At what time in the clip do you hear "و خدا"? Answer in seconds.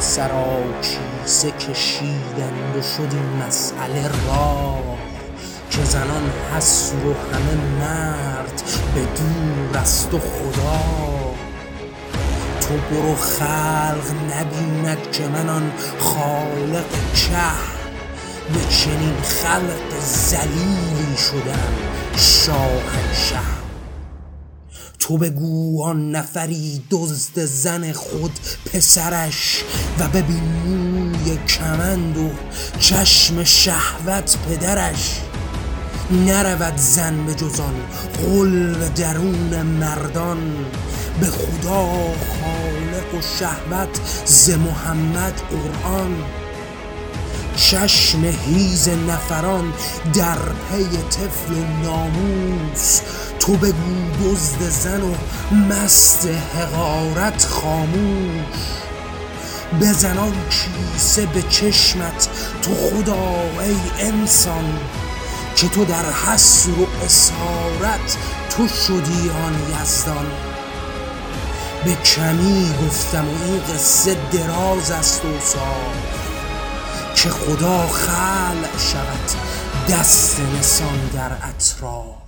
10.14-10.80